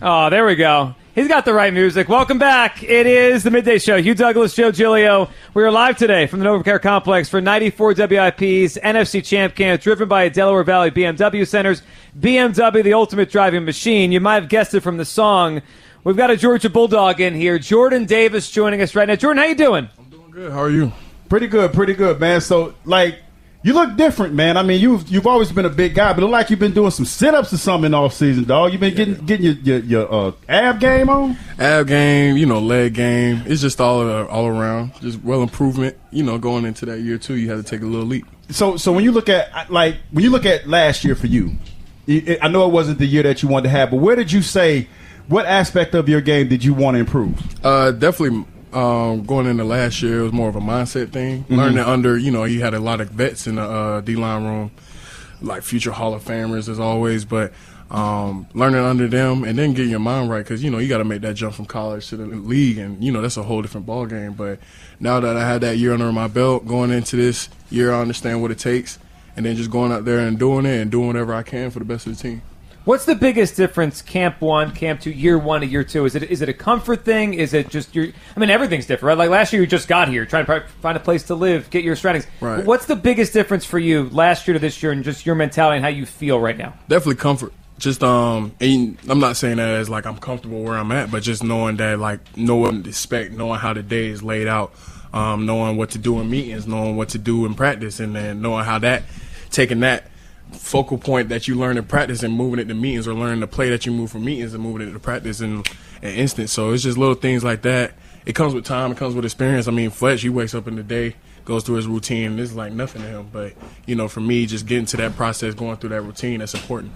Oh, 0.00 0.30
there 0.30 0.46
we 0.46 0.54
go. 0.54 0.94
He's 1.16 1.26
got 1.26 1.44
the 1.44 1.52
right 1.52 1.74
music. 1.74 2.08
Welcome 2.08 2.38
back. 2.38 2.84
It 2.84 3.08
is 3.08 3.42
the 3.42 3.50
midday 3.50 3.78
show. 3.78 4.00
Hugh 4.00 4.14
Douglas, 4.14 4.54
Joe 4.54 4.70
Giglio. 4.70 5.28
We 5.54 5.64
are 5.64 5.72
live 5.72 5.98
today 5.98 6.28
from 6.28 6.38
the 6.38 6.46
NovaCare 6.46 6.80
Complex 6.80 7.28
for 7.28 7.40
94 7.40 7.94
WIP's 7.94 8.78
NFC 8.78 9.24
Champ 9.24 9.56
Camp, 9.56 9.82
driven 9.82 10.06
by 10.06 10.28
Delaware 10.28 10.62
Valley 10.62 10.92
BMW 10.92 11.44
Centers. 11.44 11.82
BMW, 12.16 12.84
the 12.84 12.92
ultimate 12.92 13.28
driving 13.28 13.64
machine. 13.64 14.12
You 14.12 14.20
might 14.20 14.40
have 14.40 14.48
guessed 14.48 14.72
it 14.74 14.80
from 14.82 14.98
the 14.98 15.04
song. 15.04 15.62
We've 16.04 16.16
got 16.16 16.30
a 16.30 16.36
Georgia 16.36 16.70
Bulldog 16.70 17.20
in 17.20 17.34
here. 17.34 17.58
Jordan 17.58 18.04
Davis 18.04 18.48
joining 18.48 18.80
us 18.80 18.94
right 18.94 19.08
now. 19.08 19.16
Jordan, 19.16 19.42
how 19.42 19.48
you 19.48 19.56
doing? 19.56 19.88
I'm 19.98 20.04
doing 20.04 20.30
good. 20.30 20.52
How 20.52 20.60
are 20.60 20.70
you? 20.70 20.92
Pretty 21.28 21.48
good, 21.48 21.72
pretty 21.72 21.94
good, 21.94 22.20
man. 22.20 22.40
So, 22.40 22.74
like, 22.84 23.18
you 23.62 23.72
look 23.72 23.96
different, 23.96 24.34
man. 24.34 24.56
I 24.56 24.62
mean, 24.62 24.80
you've 24.80 25.08
you've 25.08 25.26
always 25.26 25.50
been 25.50 25.64
a 25.64 25.70
big 25.70 25.94
guy, 25.94 26.12
but 26.12 26.18
it 26.18 26.26
look 26.26 26.30
like 26.30 26.50
you've 26.50 26.60
been 26.60 26.72
doing 26.74 26.92
some 26.92 27.04
sit 27.04 27.34
ups 27.34 27.52
or 27.52 27.56
something 27.56 27.92
off 27.92 28.14
season, 28.14 28.44
dog. 28.44 28.70
You've 28.70 28.80
been 28.80 28.94
getting 28.94 29.14
getting 29.26 29.46
your 29.46 29.54
your, 29.54 29.78
your 29.80 30.14
uh, 30.14 30.32
ab 30.48 30.78
game 30.78 31.10
on. 31.10 31.36
Ab 31.58 31.88
game, 31.88 32.36
you 32.36 32.46
know, 32.46 32.60
leg 32.60 32.94
game. 32.94 33.42
It's 33.46 33.60
just 33.60 33.80
all 33.80 34.08
uh, 34.08 34.26
all 34.26 34.46
around, 34.46 34.94
just 35.00 35.22
well 35.24 35.42
improvement. 35.42 35.96
You 36.12 36.22
know, 36.22 36.38
going 36.38 36.64
into 36.66 36.86
that 36.86 37.00
year 37.00 37.18
too, 37.18 37.34
you 37.34 37.50
had 37.50 37.56
to 37.56 37.68
take 37.68 37.82
a 37.82 37.86
little 37.86 38.06
leap. 38.06 38.26
So, 38.50 38.76
so 38.76 38.92
when 38.92 39.04
you 39.04 39.12
look 39.12 39.28
at 39.28 39.70
like 39.70 39.96
when 40.12 40.22
you 40.22 40.30
look 40.30 40.46
at 40.46 40.68
last 40.68 41.04
year 41.04 41.16
for 41.16 41.26
you, 41.26 41.56
I 42.08 42.48
know 42.48 42.64
it 42.64 42.72
wasn't 42.72 43.00
the 43.00 43.06
year 43.06 43.24
that 43.24 43.42
you 43.42 43.48
wanted 43.48 43.64
to 43.64 43.70
have, 43.70 43.90
but 43.90 43.96
where 43.96 44.14
did 44.14 44.30
you 44.30 44.40
say 44.40 44.88
what 45.26 45.46
aspect 45.46 45.94
of 45.94 46.08
your 46.08 46.20
game 46.20 46.48
did 46.48 46.64
you 46.64 46.74
want 46.74 46.94
to 46.94 47.00
improve? 47.00 47.64
Uh, 47.64 47.90
definitely. 47.90 48.46
Um, 48.72 49.24
going 49.24 49.46
into 49.46 49.64
last 49.64 50.02
year, 50.02 50.20
it 50.20 50.22
was 50.24 50.32
more 50.32 50.48
of 50.48 50.56
a 50.56 50.60
mindset 50.60 51.10
thing. 51.10 51.44
Mm-hmm. 51.44 51.54
Learning 51.54 51.78
under, 51.78 52.18
you 52.18 52.30
know, 52.30 52.44
you 52.44 52.60
had 52.60 52.74
a 52.74 52.80
lot 52.80 53.00
of 53.00 53.10
vets 53.10 53.46
in 53.46 53.56
the 53.56 53.62
uh, 53.62 54.00
D 54.00 54.16
line 54.16 54.44
room, 54.44 54.70
like 55.40 55.62
future 55.62 55.92
Hall 55.92 56.14
of 56.14 56.22
Famers 56.24 56.68
as 56.68 56.78
always, 56.78 57.24
but 57.24 57.52
um, 57.90 58.46
learning 58.52 58.80
under 58.80 59.08
them 59.08 59.44
and 59.44 59.58
then 59.58 59.72
getting 59.72 59.90
your 59.90 60.00
mind 60.00 60.28
right 60.28 60.44
because 60.44 60.62
you 60.62 60.70
know 60.70 60.78
you 60.78 60.88
got 60.88 60.98
to 60.98 61.04
make 61.04 61.22
that 61.22 61.34
jump 61.34 61.54
from 61.54 61.64
college 61.64 62.08
to 62.08 62.16
the 62.16 62.26
league, 62.26 62.78
and 62.78 63.02
you 63.02 63.10
know 63.10 63.22
that's 63.22 63.36
a 63.36 63.42
whole 63.42 63.62
different 63.62 63.86
ball 63.86 64.06
game. 64.06 64.34
But 64.34 64.58
now 65.00 65.20
that 65.20 65.36
I 65.36 65.48
had 65.48 65.62
that 65.62 65.78
year 65.78 65.94
under 65.94 66.12
my 66.12 66.28
belt, 66.28 66.66
going 66.66 66.90
into 66.90 67.16
this 67.16 67.48
year, 67.70 67.92
I 67.92 68.00
understand 68.00 68.42
what 68.42 68.50
it 68.50 68.58
takes, 68.58 68.98
and 69.36 69.46
then 69.46 69.56
just 69.56 69.70
going 69.70 69.92
out 69.92 70.04
there 70.04 70.18
and 70.18 70.38
doing 70.38 70.66
it 70.66 70.80
and 70.80 70.90
doing 70.90 71.06
whatever 71.06 71.32
I 71.32 71.42
can 71.42 71.70
for 71.70 71.78
the 71.78 71.84
best 71.86 72.06
of 72.06 72.16
the 72.16 72.22
team. 72.22 72.42
What's 72.88 73.04
the 73.04 73.14
biggest 73.14 73.54
difference, 73.54 74.00
camp 74.00 74.40
one, 74.40 74.74
camp 74.74 75.02
two, 75.02 75.10
year 75.10 75.36
one 75.36 75.60
to 75.60 75.66
year 75.66 75.84
two? 75.84 76.06
Is 76.06 76.14
it 76.14 76.22
is 76.22 76.40
it 76.40 76.48
a 76.48 76.54
comfort 76.54 77.04
thing? 77.04 77.34
Is 77.34 77.52
it 77.52 77.68
just 77.68 77.94
your? 77.94 78.06
I 78.34 78.40
mean, 78.40 78.48
everything's 78.48 78.86
different, 78.86 79.08
right? 79.08 79.18
Like 79.18 79.28
last 79.28 79.52
year, 79.52 79.60
you 79.60 79.68
just 79.68 79.88
got 79.88 80.08
here, 80.08 80.24
trying 80.24 80.46
to 80.46 80.60
find 80.80 80.96
a 80.96 81.00
place 81.00 81.24
to 81.24 81.34
live, 81.34 81.68
get 81.68 81.84
your 81.84 81.96
surroundings. 81.96 82.26
Right. 82.40 82.64
What's 82.64 82.86
the 82.86 82.96
biggest 82.96 83.34
difference 83.34 83.66
for 83.66 83.78
you 83.78 84.08
last 84.08 84.48
year 84.48 84.54
to 84.54 84.58
this 84.58 84.82
year, 84.82 84.90
and 84.90 85.04
just 85.04 85.26
your 85.26 85.34
mentality 85.34 85.76
and 85.76 85.84
how 85.84 85.90
you 85.90 86.06
feel 86.06 86.40
right 86.40 86.56
now? 86.56 86.72
Definitely 86.88 87.16
comfort. 87.16 87.52
Just 87.76 88.02
um, 88.02 88.54
and 88.58 88.96
I'm 89.06 89.20
not 89.20 89.36
saying 89.36 89.58
that 89.58 89.68
as 89.68 89.90
like 89.90 90.06
I'm 90.06 90.16
comfortable 90.16 90.62
where 90.62 90.78
I'm 90.78 90.90
at, 90.90 91.10
but 91.10 91.22
just 91.22 91.44
knowing 91.44 91.76
that 91.76 91.98
like 91.98 92.20
knowing 92.38 92.84
the 92.84 92.88
expect, 92.88 93.34
knowing 93.34 93.60
how 93.60 93.74
the 93.74 93.82
day 93.82 94.06
is 94.06 94.22
laid 94.22 94.46
out, 94.46 94.72
um, 95.12 95.44
knowing 95.44 95.76
what 95.76 95.90
to 95.90 95.98
do 95.98 96.20
in 96.20 96.30
meetings, 96.30 96.66
knowing 96.66 96.96
what 96.96 97.10
to 97.10 97.18
do 97.18 97.44
in 97.44 97.52
practice, 97.52 98.00
and 98.00 98.16
then 98.16 98.40
knowing 98.40 98.64
how 98.64 98.78
that 98.78 99.02
taking 99.50 99.80
that 99.80 100.07
focal 100.52 100.98
point 100.98 101.28
that 101.28 101.48
you 101.48 101.54
learn 101.54 101.76
in 101.76 101.84
practice 101.84 102.22
and 102.22 102.34
moving 102.34 102.58
it 102.58 102.68
to 102.68 102.74
meetings 102.74 103.06
or 103.06 103.14
learning 103.14 103.40
the 103.40 103.46
play 103.46 103.70
that 103.70 103.86
you 103.86 103.92
move 103.92 104.10
from 104.10 104.24
meetings 104.24 104.54
and 104.54 104.62
moving 104.62 104.86
it 104.86 104.92
to 104.92 104.98
practice 104.98 105.40
in 105.40 105.62
an 106.02 106.14
instant. 106.14 106.50
So 106.50 106.72
it's 106.72 106.82
just 106.82 106.98
little 106.98 107.14
things 107.14 107.44
like 107.44 107.62
that. 107.62 107.94
It 108.26 108.34
comes 108.34 108.54
with 108.54 108.64
time. 108.64 108.92
It 108.92 108.98
comes 108.98 109.14
with 109.14 109.24
experience. 109.24 109.68
I 109.68 109.70
mean, 109.70 109.90
Fletch, 109.90 110.22
he 110.22 110.28
wakes 110.28 110.54
up 110.54 110.68
in 110.68 110.76
the 110.76 110.82
day, 110.82 111.16
goes 111.44 111.64
through 111.64 111.76
his 111.76 111.86
routine, 111.86 112.32
and 112.32 112.40
it's 112.40 112.52
like 112.52 112.72
nothing 112.72 113.02
to 113.02 113.08
him. 113.08 113.28
But, 113.32 113.54
you 113.86 113.94
know, 113.94 114.08
for 114.08 114.20
me, 114.20 114.46
just 114.46 114.66
getting 114.66 114.86
to 114.86 114.96
that 114.98 115.16
process, 115.16 115.54
going 115.54 115.76
through 115.78 115.90
that 115.90 116.02
routine, 116.02 116.40
that's 116.40 116.54
important. 116.54 116.92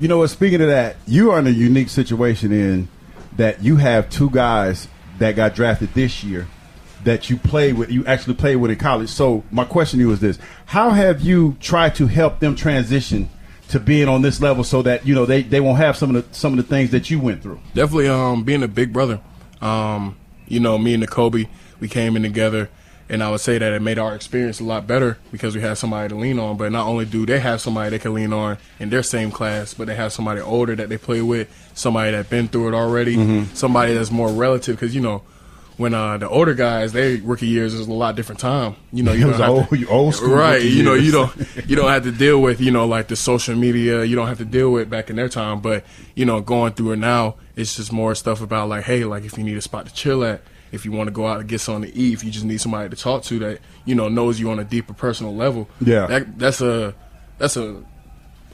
You 0.00 0.08
know 0.08 0.18
what? 0.18 0.30
Speaking 0.30 0.60
of 0.60 0.68
that, 0.68 0.96
you 1.06 1.30
are 1.30 1.38
in 1.38 1.46
a 1.46 1.50
unique 1.50 1.88
situation 1.88 2.52
in 2.52 2.88
that 3.36 3.62
you 3.62 3.76
have 3.76 4.08
two 4.08 4.30
guys 4.30 4.88
that 5.18 5.36
got 5.36 5.54
drafted 5.54 5.92
this 5.94 6.24
year 6.24 6.46
that 7.04 7.30
you 7.30 7.36
play 7.36 7.72
with, 7.72 7.90
you 7.90 8.04
actually 8.06 8.34
play 8.34 8.56
with 8.56 8.70
in 8.70 8.78
college. 8.78 9.08
So 9.08 9.44
my 9.50 9.64
question 9.64 9.98
to 9.98 10.04
you 10.06 10.12
is 10.12 10.20
this: 10.20 10.38
How 10.66 10.90
have 10.90 11.20
you 11.20 11.56
tried 11.60 11.94
to 11.96 12.06
help 12.06 12.40
them 12.40 12.56
transition 12.56 13.28
to 13.68 13.80
being 13.80 14.08
on 14.08 14.22
this 14.22 14.40
level 14.40 14.64
so 14.64 14.82
that 14.82 15.06
you 15.06 15.14
know 15.14 15.26
they, 15.26 15.42
they 15.42 15.60
won't 15.60 15.78
have 15.78 15.96
some 15.96 16.14
of 16.14 16.28
the 16.28 16.34
some 16.34 16.52
of 16.52 16.56
the 16.56 16.62
things 16.62 16.90
that 16.90 17.10
you 17.10 17.20
went 17.20 17.42
through? 17.42 17.60
Definitely, 17.74 18.08
um, 18.08 18.44
being 18.44 18.62
a 18.62 18.68
big 18.68 18.92
brother. 18.92 19.20
Um, 19.60 20.16
you 20.46 20.60
know, 20.60 20.76
me 20.76 20.94
and 20.94 21.02
Nakobe, 21.02 21.48
we 21.80 21.88
came 21.88 22.16
in 22.16 22.22
together, 22.22 22.68
and 23.08 23.22
I 23.22 23.30
would 23.30 23.40
say 23.40 23.56
that 23.58 23.72
it 23.72 23.80
made 23.80 23.98
our 23.98 24.14
experience 24.14 24.60
a 24.60 24.64
lot 24.64 24.86
better 24.86 25.18
because 25.32 25.54
we 25.54 25.62
had 25.62 25.78
somebody 25.78 26.08
to 26.10 26.14
lean 26.14 26.38
on. 26.38 26.56
But 26.56 26.72
not 26.72 26.86
only 26.86 27.04
do 27.06 27.24
they 27.24 27.40
have 27.40 27.60
somebody 27.60 27.90
they 27.90 27.98
can 27.98 28.14
lean 28.14 28.32
on 28.32 28.58
in 28.78 28.90
their 28.90 29.02
same 29.02 29.30
class, 29.30 29.72
but 29.74 29.86
they 29.86 29.94
have 29.94 30.12
somebody 30.12 30.40
older 30.40 30.74
that 30.76 30.88
they 30.88 30.98
play 30.98 31.22
with, 31.22 31.48
somebody 31.74 32.12
that's 32.12 32.28
been 32.28 32.48
through 32.48 32.68
it 32.68 32.74
already, 32.74 33.44
somebody 33.54 33.94
that's 33.94 34.10
more 34.10 34.30
relative. 34.30 34.76
Because 34.76 34.94
you 34.94 35.00
know, 35.00 35.22
when 35.76 35.92
uh, 35.94 36.18
the 36.18 36.28
older 36.28 36.54
guys, 36.54 36.92
their 36.92 37.18
rookie 37.22 37.46
years 37.48 37.74
is 37.74 37.86
a 37.86 37.92
lot 37.92 38.14
different 38.16 38.40
time. 38.40 38.76
You 38.92 39.02
know, 39.02 39.12
you 39.12 39.24
don't 39.30 39.34
have 39.40 39.48
old- 39.50 39.68
to- 39.70 39.88
old 39.88 40.14
school 40.14 40.34
right? 40.34 40.62
You 40.62 40.82
know, 40.82 40.94
you 40.94 41.10
don't 41.12 41.32
you 41.68 41.76
don't 41.76 41.88
have 41.90 42.04
to 42.04 42.12
deal 42.12 42.40
with 42.40 42.60
you 42.60 42.70
know 42.70 42.86
like 42.86 43.08
the 43.08 43.16
social 43.16 43.56
media. 43.56 44.04
You 44.04 44.16
don't 44.16 44.28
have 44.28 44.38
to 44.38 44.44
deal 44.44 44.70
with 44.70 44.88
back 44.90 45.10
in 45.10 45.16
their 45.16 45.28
time. 45.28 45.60
But 45.60 45.84
you 46.14 46.24
know, 46.24 46.40
going 46.40 46.72
through 46.74 46.92
it 46.92 46.96
now, 46.98 47.36
it's 47.56 47.76
just 47.76 47.92
more 47.92 48.14
stuff 48.14 48.40
about 48.40 48.68
like, 48.68 48.84
hey, 48.84 49.04
like 49.04 49.24
if 49.24 49.36
you 49.36 49.44
need 49.44 49.56
a 49.56 49.62
spot 49.62 49.86
to 49.86 49.94
chill 49.94 50.24
at, 50.24 50.42
if 50.72 50.84
you 50.84 50.92
want 50.92 51.08
to 51.08 51.12
go 51.12 51.26
out 51.26 51.40
and 51.40 51.48
get 51.48 51.60
something 51.60 51.90
to 51.90 51.96
eat, 51.98 52.14
if 52.14 52.24
you 52.24 52.30
just 52.30 52.44
need 52.44 52.60
somebody 52.60 52.88
to 52.88 52.96
talk 52.96 53.22
to 53.24 53.38
that 53.40 53.60
you 53.84 53.94
know 53.94 54.08
knows 54.08 54.38
you 54.38 54.50
on 54.50 54.58
a 54.58 54.64
deeper 54.64 54.92
personal 54.94 55.34
level. 55.34 55.68
Yeah. 55.80 56.06
that, 56.06 56.38
that's 56.38 56.60
a 56.60 56.94
that's 57.38 57.56
a 57.56 57.82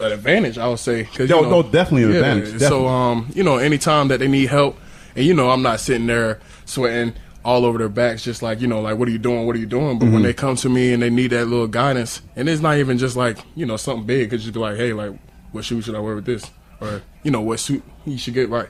an 0.01 0.13
advantage, 0.13 0.57
I 0.57 0.67
would 0.67 0.79
say. 0.79 1.05
Cause, 1.05 1.29
No, 1.29 1.43
know, 1.43 1.51
no, 1.51 1.63
definitely 1.63 2.05
an 2.05 2.25
advantage, 2.25 2.61
So, 2.61 2.87
um, 2.89 3.29
you 3.35 3.43
know, 3.43 3.59
anytime 3.59 4.09
that 4.09 4.19
they 4.19 4.29
need 4.29 4.49
help, 4.49 4.79
and 5.17 5.25
you 5.25 5.35
know, 5.35 5.51
I'm 5.51 5.63
not 5.63 5.81
sitting 5.81 6.07
there 6.07 6.41
sweating 6.65 7.15
all 7.45 7.65
over 7.65 7.79
their 7.79 7.89
backs, 7.89 8.23
just 8.23 8.43
like 8.43 8.61
you 8.61 8.67
know, 8.67 8.81
like 8.81 8.99
what 8.99 9.09
are 9.09 9.11
you 9.13 9.19
doing? 9.19 9.47
What 9.47 9.57
are 9.57 9.59
you 9.61 9.67
doing? 9.67 9.99
But 9.99 10.07
Mm-hmm. 10.07 10.15
when 10.15 10.23
they 10.23 10.33
come 10.35 10.57
to 10.57 10.69
me 10.69 10.93
and 10.93 11.03
they 11.03 11.11
need 11.11 11.29
that 11.29 11.47
little 11.47 11.67
guidance, 11.67 12.23
and 12.37 12.49
it's 12.49 12.61
not 12.63 12.77
even 12.79 12.99
just 12.99 13.17
like 13.17 13.39
you 13.55 13.65
know 13.67 13.77
something 13.77 14.07
big, 14.07 14.33
it's 14.33 14.45
just 14.45 14.57
like, 14.57 14.77
hey, 14.77 14.93
like 14.93 15.13
what 15.53 15.65
shoe 15.65 15.81
should 15.81 15.95
I 15.95 16.01
wear 16.01 16.15
with 16.15 16.27
this, 16.27 16.45
or 16.81 17.03
you 17.23 17.31
know 17.31 17.41
what 17.41 17.61
suit 17.61 17.83
you 18.07 18.19
should 18.19 18.35
get 18.35 18.49
right. 18.51 18.69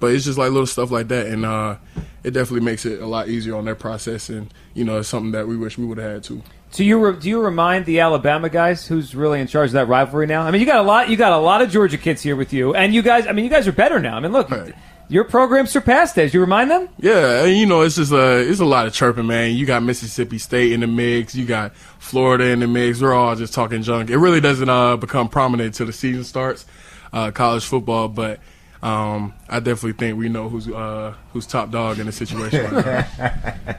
But 0.00 0.14
it's 0.14 0.24
just 0.24 0.36
like 0.38 0.50
little 0.50 0.66
stuff 0.66 0.90
like 0.90 1.08
that, 1.08 1.26
and 1.28 1.44
uh, 1.44 1.76
it 2.24 2.32
definitely 2.32 2.64
makes 2.64 2.84
it 2.86 3.00
a 3.00 3.06
lot 3.06 3.28
easier 3.28 3.54
on 3.54 3.64
their 3.64 3.76
process, 3.76 4.28
and 4.30 4.52
you 4.74 4.84
know, 4.84 4.98
it's 4.98 5.08
something 5.08 5.30
that 5.32 5.46
we 5.46 5.56
wish 5.56 5.78
we 5.78 5.84
would 5.84 5.98
have 5.98 6.12
had 6.12 6.22
too. 6.24 6.42
Do 6.72 6.84
you 6.84 6.98
re- 7.04 7.18
do 7.20 7.28
you 7.28 7.40
remind 7.40 7.84
the 7.86 8.00
Alabama 8.00 8.48
guys 8.48 8.86
who's 8.86 9.14
really 9.14 9.40
in 9.40 9.46
charge 9.46 9.68
of 9.68 9.72
that 9.74 9.86
rivalry 9.88 10.26
now? 10.26 10.42
I 10.42 10.50
mean, 10.50 10.60
you 10.60 10.66
got 10.66 10.78
a 10.78 10.82
lot 10.82 11.08
you 11.08 11.16
got 11.16 11.32
a 11.32 11.38
lot 11.38 11.60
of 11.62 11.70
Georgia 11.70 11.98
kids 11.98 12.22
here 12.22 12.34
with 12.34 12.52
you, 12.52 12.74
and 12.74 12.92
you 12.94 13.02
guys. 13.02 13.26
I 13.26 13.32
mean, 13.32 13.44
you 13.44 13.50
guys 13.50 13.68
are 13.68 13.72
better 13.72 13.98
now. 14.00 14.16
I 14.16 14.20
mean, 14.20 14.32
look, 14.32 14.50
Right. 14.50 14.72
Your 15.12 15.24
program 15.24 15.66
surpassed 15.66 16.14
theirs. 16.14 16.32
You 16.32 16.40
remind 16.40 16.70
them. 16.70 16.88
Yeah, 16.98 17.44
you 17.44 17.66
know, 17.66 17.82
it's 17.82 17.96
just 17.96 18.12
uh, 18.12 18.38
it's 18.38 18.60
a 18.60 18.64
lot 18.64 18.86
of 18.86 18.94
chirping, 18.94 19.26
man. 19.26 19.54
You 19.54 19.66
got 19.66 19.82
Mississippi 19.82 20.38
State 20.38 20.72
in 20.72 20.80
the 20.80 20.86
mix, 20.86 21.34
you 21.34 21.44
got 21.44 21.76
Florida 21.76 22.48
in 22.48 22.60
the 22.60 22.66
mix. 22.66 23.02
We're 23.02 23.12
all 23.12 23.36
just 23.36 23.52
talking 23.52 23.82
junk. 23.82 24.08
It 24.08 24.16
really 24.16 24.40
doesn't 24.40 24.68
uh, 24.68 24.96
become 24.96 25.28
prominent 25.28 25.74
till 25.74 25.84
the 25.84 25.92
season 25.92 26.24
starts, 26.24 26.64
uh, 27.12 27.30
college 27.30 27.64
football. 27.64 28.08
But 28.08 28.40
um, 28.82 29.34
I 29.50 29.60
definitely 29.60 29.92
think 29.92 30.18
we 30.18 30.30
know 30.30 30.48
who's 30.48 30.66
uh, 30.66 31.14
who's 31.34 31.46
top 31.46 31.70
dog 31.70 31.98
in 31.98 32.06
the 32.06 32.12
situation 32.12 32.74
right. 32.74 33.06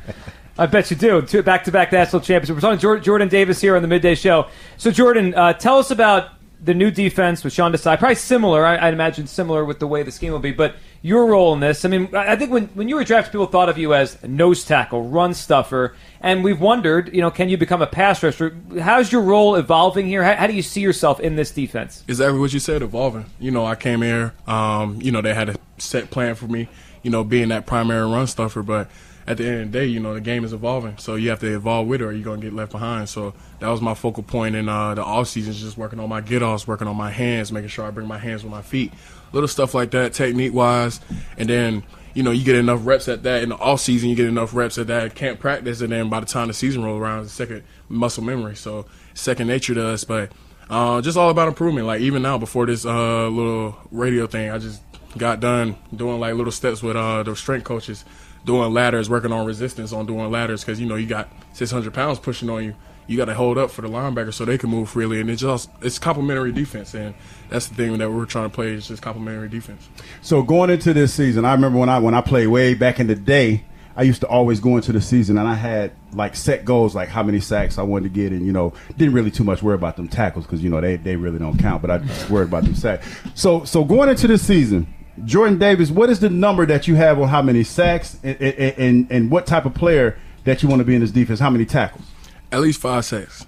I 0.56 0.68
bet 0.68 0.92
you 0.92 0.98
do. 0.98 1.24
Two 1.24 1.42
back-to-back 1.42 1.92
national 1.92 2.22
champions. 2.22 2.52
We're 2.52 2.78
talking 2.78 3.02
Jordan 3.02 3.28
Davis 3.28 3.60
here 3.60 3.76
on 3.76 3.82
the 3.82 3.88
midday 3.88 4.14
show. 4.14 4.50
So, 4.78 4.92
Jordan, 4.92 5.34
uh, 5.34 5.54
tell 5.54 5.80
us 5.80 5.90
about 5.90 6.30
the 6.64 6.74
new 6.74 6.92
defense 6.92 7.44
with 7.44 7.54
Sean 7.54 7.74
Desai, 7.74 8.00
probably 8.00 8.16
similar. 8.16 8.66
I, 8.66 8.88
I'd 8.88 8.94
imagine 8.94 9.28
similar 9.28 9.66
with 9.66 9.80
the 9.80 9.88
way 9.88 10.04
the 10.04 10.12
scheme 10.12 10.32
will 10.32 10.40
be. 10.40 10.52
But 10.52 10.76
your 11.02 11.26
role 11.26 11.54
in 11.54 11.60
this, 11.60 11.84
I 11.84 11.90
mean, 11.90 12.16
I 12.16 12.36
think 12.36 12.52
when, 12.52 12.68
when 12.68 12.88
you 12.88 12.96
were 12.96 13.04
drafted, 13.04 13.34
people 13.34 13.48
thought 13.48 13.70
of 13.70 13.78
you 13.78 13.94
as 13.94 14.22
nose 14.24 14.64
tackle, 14.64 15.04
run 15.04 15.34
stuffer, 15.34 15.96
and 16.22 16.44
we've 16.44 16.62
wondered, 16.62 17.14
you 17.14 17.22
know, 17.22 17.32
can 17.32 17.50
you 17.50 17.58
become 17.58 17.82
a 17.82 17.88
pass 17.88 18.24
rusher? 18.24 18.56
How's 18.80 19.12
your 19.12 19.22
role 19.22 19.56
evolving 19.56 20.06
here? 20.06 20.24
How, 20.24 20.36
how 20.36 20.48
do 20.48 20.54
you 20.54 20.62
see 20.62 20.82
yourself 20.82 21.20
in 21.20 21.36
this 21.36 21.52
defense? 21.52 22.04
exactly 22.08 22.40
what 22.40 22.54
you 22.54 22.60
said, 22.60 22.82
evolving. 22.82 23.26
You 23.40 23.52
know, 23.52 23.66
I 23.66 23.76
came 23.76 24.02
here, 24.02 24.34
um, 24.48 25.02
you 25.02 25.12
know, 25.12 25.22
they 25.22 25.34
had 25.34 25.50
a 25.50 25.56
set 25.78 26.10
plan 26.12 26.36
for 26.36 26.48
me, 26.48 26.70
you 27.02 27.12
know, 27.12 27.24
being 27.24 27.50
that 27.50 27.66
primary 27.66 28.10
run 28.10 28.28
stuffer, 28.28 28.64
but 28.64 28.90
at 29.26 29.38
the 29.38 29.46
end 29.46 29.62
of 29.62 29.72
the 29.72 29.80
day, 29.80 29.86
you 29.86 30.00
know, 30.00 30.14
the 30.14 30.22
game 30.22 30.44
is 30.44 30.54
evolving. 30.54 30.98
So 30.98 31.16
you 31.16 31.30
have 31.30 31.40
to 31.40 31.56
evolve 31.56 31.88
with 31.88 32.02
it 32.02 32.04
or 32.04 32.12
you're 32.12 32.24
going 32.24 32.42
to 32.42 32.48
get 32.48 32.54
left 32.54 32.72
behind. 32.72 33.10
So 33.10 33.34
that 33.60 33.70
was 33.70 33.82
my 33.82 33.94
focal 33.94 34.24
point 34.24 34.56
in 34.56 34.68
uh, 34.68 34.96
the 34.96 35.04
off 35.04 35.30
season, 35.30 35.54
just 35.54 35.78
working 35.78 36.00
on 36.00 36.10
my 36.10 36.22
get 36.22 36.44
offs, 36.44 36.68
working 36.68 36.88
on 36.88 36.98
my 36.98 37.10
hands, 37.10 37.52
making 37.52 37.70
sure 37.70 37.86
I 37.86 37.92
bring 37.92 38.08
my 38.08 38.18
hands 38.18 38.44
with 38.44 38.52
my 38.52 38.62
feet. 38.62 38.92
Little 39.32 39.48
stuff 39.48 39.74
like 39.74 39.92
that, 39.92 40.14
technique 40.14 40.54
wise. 40.54 41.00
And 41.38 41.50
then, 41.50 41.84
you 42.14 42.22
know, 42.22 42.32
you 42.32 42.44
get 42.44 42.56
enough 42.56 42.86
reps 42.86 43.08
at 43.08 43.24
that 43.24 43.44
in 43.44 43.50
the 43.50 43.58
off 43.58 43.80
season, 43.80 44.10
you 44.10 44.16
get 44.16 44.28
enough 44.28 44.54
reps 44.54 44.78
at 44.78 44.88
that 44.88 45.16
camp 45.16 45.40
practice, 45.40 45.82
and 45.82 45.92
then 45.92 46.10
by 46.10 46.20
the 46.20 46.26
time 46.26 46.48
the 46.48 46.54
season 46.54 46.84
rolls 46.84 47.02
around, 47.02 47.24
it's 47.24 47.34
second 47.34 47.64
muscle 47.90 48.24
memory. 48.24 48.56
So 48.56 48.86
second 49.14 49.48
nature 49.48 49.74
to 49.74 49.88
us. 49.88 50.04
But 50.04 50.32
uh, 50.70 51.02
just 51.02 51.18
all 51.18 51.30
about 51.30 51.48
improvement. 51.48 51.88
Like 51.88 52.02
even 52.02 52.22
now, 52.22 52.38
before 52.38 52.66
this 52.66 52.86
uh, 52.86 53.28
little 53.28 53.78
radio 53.92 54.28
thing, 54.28 54.52
I 54.52 54.58
just 54.58 54.82
got 55.18 55.40
done 55.40 55.76
doing 55.96 56.20
like 56.20 56.36
little 56.36 56.52
steps 56.52 56.82
with 56.82 56.96
uh, 56.96 57.24
the 57.24 57.36
strength 57.36 57.64
coaches, 57.64 58.06
doing 58.46 58.74
ladders, 58.74 59.10
working 59.10 59.32
on 59.32 59.46
resistance 59.46 59.94
on 59.94 60.06
doing 60.06 60.30
ladders 60.32 60.64
because 60.64 60.80
you 60.80 60.86
know 60.86 60.96
you 60.96 61.08
got 61.08 61.30
600 61.54 61.94
pounds 61.94 62.20
pushing 62.20 62.50
on 62.50 62.64
you. 62.64 62.76
You 63.06 63.18
got 63.18 63.26
to 63.26 63.34
hold 63.34 63.58
up 63.58 63.70
for 63.70 63.82
the 63.82 63.90
linebacker 63.90 64.34
so 64.34 64.46
they 64.46 64.58
can 64.58 64.70
move 64.70 64.90
freely, 64.90 65.20
and 65.20 65.30
it's 65.30 65.42
just 65.42 65.70
it's 65.82 66.00
complementary 66.00 66.54
defense, 66.54 66.94
and 66.94 67.14
that's 67.50 67.68
the 67.68 67.76
thing 67.76 67.98
that 67.98 68.10
we're 68.10 68.26
trying 68.26 68.50
to 68.50 68.56
play 68.56 68.74
is 68.74 68.88
just 68.88 69.02
complementary 69.02 69.50
defense. 69.50 69.90
So 70.22 70.42
going 70.42 70.70
into 70.70 70.94
this 70.94 71.14
season, 71.14 71.44
I 71.44 71.52
remember 71.54 71.80
when 71.80 71.90
I 71.90 72.00
when 72.00 72.14
I 72.14 72.22
played 72.22 72.48
way 72.48 72.76
back 72.76 73.02
in 73.02 73.08
the 73.08 73.16
day, 73.16 73.66
I 73.96 74.04
used 74.04 74.22
to 74.22 74.28
always 74.28 74.60
go 74.60 74.76
into 74.76 74.92
the 74.92 75.02
season 75.02 75.38
and 75.38 75.48
I 75.48 75.54
had 75.54 75.92
like 76.14 76.36
set 76.36 76.66
goals, 76.66 76.96
like 76.96 77.10
how 77.10 77.24
many 77.24 77.40
sacks 77.40 77.78
I 77.78 77.84
wanted 77.84 78.04
to 78.04 78.10
get, 78.10 78.32
and 78.32 78.46
you 78.46 78.52
know 78.52 78.74
didn't 78.98 79.14
really 79.14 79.32
too 79.32 79.44
much 79.44 79.62
worry 79.62 79.76
about 79.76 79.98
them 79.98 80.08
tackles 80.08 80.46
because 80.46 80.64
you 80.64 80.70
know 80.70 80.82
they 80.82 80.96
they 80.96 81.16
really 81.16 81.40
don't 81.40 81.58
count, 81.60 81.82
but 81.82 81.92
I 81.92 82.00
just 82.00 82.30
worried 82.30 82.48
about 82.48 82.64
them 82.64 82.76
sacks. 82.76 83.08
So 83.36 83.64
so 83.66 83.84
going 83.84 84.10
into 84.10 84.28
this 84.28 84.42
season, 84.42 84.92
Jordan 85.26 85.60
Davis, 85.60 85.92
what 85.92 86.10
is 86.10 86.20
the 86.20 86.30
number 86.30 86.66
that 86.66 86.88
you 86.88 86.96
have 86.96 87.20
on 87.20 87.28
how 87.28 87.42
many 87.42 87.64
sacks 87.64 88.18
and 88.24 88.40
and, 88.42 88.78
and, 88.78 89.12
and 89.12 89.32
what 89.32 89.46
type 89.46 89.66
of 89.66 89.74
player 89.74 90.18
that 90.44 90.64
you 90.64 90.70
want 90.70 90.80
to 90.80 90.86
be 90.86 90.96
in 90.96 91.02
this 91.02 91.12
defense? 91.12 91.40
How 91.40 91.50
many 91.50 91.66
tackles? 91.66 92.06
At 92.52 92.62
least 92.62 92.82
five 92.82 93.06
sacks. 93.06 93.46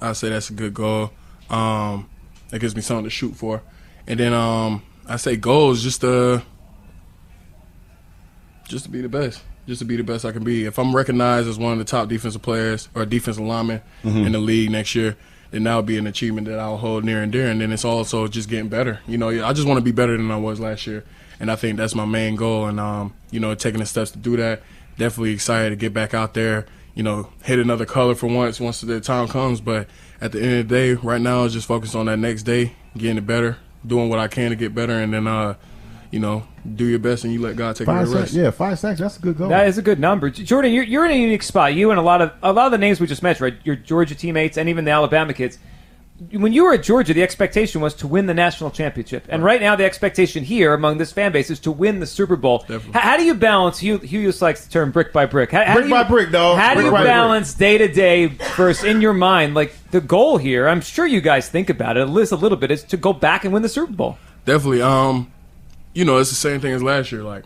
I 0.00 0.12
say 0.12 0.28
that's 0.28 0.50
a 0.50 0.52
good 0.52 0.74
goal. 0.74 1.12
Um, 1.50 2.08
that 2.50 2.60
gives 2.60 2.76
me 2.76 2.82
something 2.82 3.04
to 3.04 3.10
shoot 3.10 3.34
for, 3.34 3.62
and 4.06 4.18
then 4.18 4.32
um, 4.32 4.82
I 5.06 5.16
say 5.16 5.36
goals 5.36 5.82
just 5.82 6.00
to 6.02 6.42
just 8.68 8.84
to 8.84 8.90
be 8.90 9.00
the 9.00 9.08
best, 9.08 9.42
just 9.66 9.80
to 9.80 9.84
be 9.84 9.96
the 9.96 10.04
best 10.04 10.24
I 10.24 10.32
can 10.32 10.44
be. 10.44 10.66
If 10.66 10.78
I'm 10.78 10.94
recognized 10.94 11.48
as 11.48 11.58
one 11.58 11.72
of 11.72 11.78
the 11.78 11.84
top 11.84 12.08
defensive 12.08 12.42
players 12.42 12.88
or 12.94 13.04
defensive 13.06 13.42
linemen 13.42 13.82
in 14.04 14.32
the 14.32 14.38
league 14.38 14.70
next 14.70 14.94
year, 14.94 15.16
then 15.50 15.64
that'll 15.64 15.82
be 15.82 15.98
an 15.98 16.06
achievement 16.06 16.46
that 16.46 16.58
I'll 16.58 16.76
hold 16.76 17.04
near 17.04 17.22
and 17.22 17.32
dear. 17.32 17.48
And 17.48 17.60
then 17.60 17.72
it's 17.72 17.84
also 17.84 18.28
just 18.28 18.48
getting 18.48 18.68
better. 18.68 19.00
You 19.06 19.18
know, 19.18 19.28
I 19.28 19.52
just 19.52 19.66
want 19.66 19.78
to 19.78 19.84
be 19.84 19.92
better 19.92 20.16
than 20.16 20.30
I 20.30 20.36
was 20.36 20.60
last 20.60 20.86
year, 20.86 21.04
and 21.40 21.50
I 21.50 21.56
think 21.56 21.76
that's 21.76 21.94
my 21.94 22.04
main 22.04 22.36
goal. 22.36 22.66
And 22.66 22.78
um, 22.78 23.14
you 23.30 23.40
know, 23.40 23.54
taking 23.54 23.80
the 23.80 23.86
steps 23.86 24.10
to 24.12 24.18
do 24.18 24.36
that. 24.36 24.62
Definitely 24.98 25.32
excited 25.32 25.70
to 25.70 25.76
get 25.76 25.94
back 25.94 26.12
out 26.14 26.34
there. 26.34 26.66
You 26.94 27.04
know, 27.04 27.30
hit 27.44 27.58
another 27.58 27.86
color 27.86 28.14
for 28.14 28.26
once 28.26 28.60
once 28.60 28.80
the 28.80 29.00
time 29.00 29.28
comes. 29.28 29.60
But 29.60 29.88
at 30.20 30.32
the 30.32 30.42
end 30.42 30.60
of 30.60 30.68
the 30.68 30.74
day, 30.74 30.94
right 30.94 31.20
now, 31.20 31.46
just 31.48 31.68
focus 31.68 31.94
on 31.94 32.06
that 32.06 32.18
next 32.18 32.42
day, 32.42 32.74
getting 32.96 33.18
it 33.18 33.26
better, 33.26 33.56
doing 33.86 34.08
what 34.08 34.18
I 34.18 34.28
can 34.28 34.50
to 34.50 34.56
get 34.56 34.74
better, 34.74 34.98
and 34.98 35.14
then 35.14 35.26
uh, 35.26 35.54
you 36.10 36.20
know, 36.20 36.46
do 36.74 36.84
your 36.86 36.98
best 36.98 37.24
and 37.24 37.32
you 37.32 37.40
let 37.40 37.56
God 37.56 37.76
take 37.76 37.86
care 37.86 38.00
of 38.02 38.10
the 38.10 38.16
rest. 38.16 38.32
yeah, 38.32 38.50
five 38.50 38.78
sacks. 38.78 39.00
That's 39.00 39.16
a 39.18 39.20
good 39.20 39.36
goal. 39.38 39.48
That 39.48 39.68
is 39.68 39.78
a 39.78 39.82
good 39.82 39.98
number, 40.00 40.30
Jordan. 40.30 40.72
You're, 40.72 40.84
you're 40.84 41.04
in 41.04 41.10
a 41.12 41.20
unique 41.20 41.42
spot. 41.42 41.74
You 41.74 41.90
and 41.90 41.98
a 41.98 42.02
lot 42.02 42.22
of 42.22 42.32
a 42.42 42.52
lot 42.52 42.66
of 42.66 42.72
the 42.72 42.78
names 42.78 43.00
we 43.00 43.06
just 43.06 43.22
mentioned, 43.22 43.42
right? 43.42 43.60
Your 43.64 43.76
Georgia 43.76 44.14
teammates 44.14 44.56
and 44.56 44.68
even 44.68 44.84
the 44.84 44.90
Alabama 44.90 45.32
kids. 45.34 45.58
When 46.32 46.52
you 46.52 46.64
were 46.64 46.72
at 46.74 46.82
Georgia, 46.82 47.14
the 47.14 47.22
expectation 47.22 47.80
was 47.80 47.94
to 47.96 48.08
win 48.08 48.26
the 48.26 48.34
national 48.34 48.72
championship, 48.72 49.26
and 49.28 49.44
right 49.44 49.60
now 49.60 49.76
the 49.76 49.84
expectation 49.84 50.42
here 50.42 50.74
among 50.74 50.98
this 50.98 51.12
fan 51.12 51.30
base 51.30 51.48
is 51.48 51.60
to 51.60 51.70
win 51.70 52.00
the 52.00 52.06
Super 52.06 52.34
Bowl. 52.34 52.58
Definitely. 52.58 52.92
How, 52.94 53.00
how 53.00 53.16
do 53.16 53.22
you 53.22 53.34
balance? 53.34 53.78
Hugh, 53.78 53.98
Hugh 53.98 54.24
just 54.24 54.42
likes 54.42 54.64
the 54.64 54.72
term 54.72 54.90
brick 54.90 55.12
by 55.12 55.26
brick. 55.26 55.52
How, 55.52 55.64
how 55.64 55.74
Brick 55.74 55.84
do 55.84 55.88
you, 55.90 55.94
by 55.94 56.02
brick, 56.02 56.32
dog. 56.32 56.58
How 56.58 56.74
do 56.74 56.82
you 56.82 56.90
balance 56.90 57.54
day 57.54 57.78
to 57.78 57.86
day 57.86 58.26
versus 58.56 58.82
in 58.82 59.00
your 59.00 59.12
mind, 59.12 59.54
like 59.54 59.72
the 59.92 60.00
goal 60.00 60.38
here? 60.38 60.66
I'm 60.66 60.80
sure 60.80 61.06
you 61.06 61.20
guys 61.20 61.48
think 61.48 61.70
about 61.70 61.96
it 61.96 62.00
at 62.00 62.08
least 62.08 62.32
a 62.32 62.36
little 62.36 62.58
bit. 62.58 62.72
Is 62.72 62.82
to 62.84 62.96
go 62.96 63.12
back 63.12 63.44
and 63.44 63.52
win 63.54 63.62
the 63.62 63.68
Super 63.68 63.92
Bowl. 63.92 64.18
Definitely. 64.44 64.82
Um, 64.82 65.30
you 65.94 66.04
know, 66.04 66.18
it's 66.18 66.30
the 66.30 66.36
same 66.36 66.60
thing 66.60 66.72
as 66.72 66.82
last 66.82 67.12
year. 67.12 67.22
Like 67.22 67.44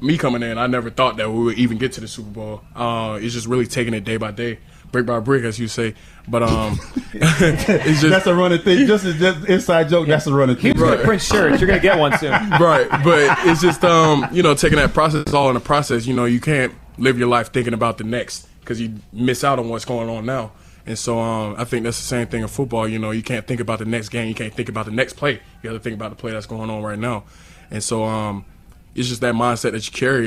me 0.00 0.18
coming 0.18 0.42
in, 0.42 0.58
I 0.58 0.66
never 0.66 0.90
thought 0.90 1.16
that 1.16 1.30
we 1.30 1.44
would 1.44 1.58
even 1.58 1.78
get 1.78 1.92
to 1.92 2.00
the 2.00 2.08
Super 2.08 2.30
Bowl. 2.30 2.62
Uh, 2.74 3.18
it's 3.20 3.34
just 3.34 3.46
really 3.46 3.66
taking 3.66 3.94
it 3.94 4.04
day 4.04 4.16
by 4.16 4.30
day, 4.30 4.58
brick 4.92 5.06
by 5.06 5.20
brick, 5.20 5.44
as 5.44 5.58
you 5.58 5.68
say. 5.68 5.94
But 6.28 6.42
um, 6.42 6.78
it's 7.12 8.00
just 8.00 8.10
That's 8.10 8.26
a 8.26 8.34
running 8.34 8.60
thing. 8.60 8.86
Just, 8.86 9.04
just 9.04 9.48
inside 9.48 9.88
joke. 9.88 10.06
That's 10.06 10.26
a 10.26 10.34
running 10.34 10.56
thing. 10.56 10.72
Hugh's 10.72 10.82
gonna 10.82 11.04
print 11.04 11.22
shirts. 11.22 11.60
You're 11.60 11.68
gonna 11.68 11.80
get 11.80 11.98
one 11.98 12.16
soon. 12.18 12.30
right. 12.60 12.88
But 13.04 13.38
it's 13.46 13.60
just 13.60 13.84
um, 13.84 14.26
you 14.32 14.42
know, 14.42 14.54
taking 14.54 14.78
that 14.78 14.92
process 14.92 15.32
all 15.32 15.48
in 15.48 15.54
the 15.54 15.60
process. 15.60 16.06
You 16.06 16.14
know, 16.14 16.24
you 16.24 16.40
can't 16.40 16.74
live 16.98 17.18
your 17.18 17.28
life 17.28 17.52
thinking 17.52 17.74
about 17.74 17.98
the 17.98 18.04
next 18.04 18.48
because 18.60 18.80
you 18.80 18.94
miss 19.12 19.44
out 19.44 19.58
on 19.58 19.68
what's 19.68 19.84
going 19.84 20.08
on 20.08 20.26
now. 20.26 20.52
And 20.86 20.98
so 20.98 21.18
um, 21.18 21.56
I 21.58 21.64
think 21.64 21.84
that's 21.84 21.98
the 21.98 22.04
same 22.04 22.28
thing 22.28 22.42
in 22.42 22.48
football. 22.48 22.86
You 22.86 22.98
know, 22.98 23.10
you 23.10 23.22
can't 23.22 23.46
think 23.46 23.60
about 23.60 23.80
the 23.80 23.84
next 23.84 24.10
game. 24.10 24.28
You 24.28 24.34
can't 24.34 24.54
think 24.54 24.68
about 24.68 24.86
the 24.86 24.92
next 24.92 25.14
play. 25.14 25.32
You 25.32 25.40
got 25.62 25.72
to 25.72 25.80
think 25.80 25.96
about 25.96 26.10
the 26.10 26.16
play 26.16 26.32
that's 26.32 26.46
going 26.46 26.70
on 26.70 26.82
right 26.82 26.98
now. 26.98 27.24
And 27.70 27.82
so 27.82 28.04
um, 28.04 28.44
it's 28.94 29.08
just 29.08 29.20
that 29.20 29.34
mindset 29.34 29.72
that 29.72 29.84
you 29.86 29.92
carry. 29.92 30.26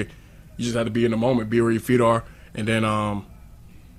You 0.58 0.66
just 0.66 0.76
have 0.76 0.86
to 0.86 0.92
be 0.92 1.06
in 1.06 1.12
the 1.12 1.18
moment, 1.18 1.50
be 1.50 1.62
where 1.62 1.72
your 1.72 1.80
feet 1.80 2.02
are, 2.02 2.26
and 2.54 2.68
then 2.68 2.84
um, 2.84 3.26